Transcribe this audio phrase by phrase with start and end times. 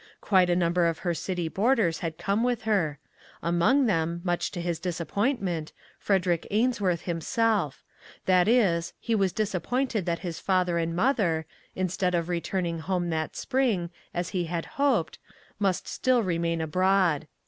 [0.19, 2.97] Quite a number of her city boarders had come with her.
[3.43, 7.83] Among them, much to his disappointment, Frederick Ainsworth himself;
[8.25, 11.45] that is, he was disappointed that his father and mother,
[11.75, 15.19] instead of returning home that spring, as he had hoped,
[15.59, 17.27] must still remain abroad.